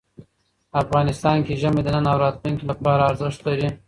افغانستان 0.81 1.37
کې 1.45 1.53
ژمی 1.61 1.81
د 1.83 1.87
نن 1.95 2.05
او 2.11 2.17
راتلونکي 2.25 2.63
لپاره 2.71 3.01
ارزښت 3.09 3.39
لري. 3.47 3.67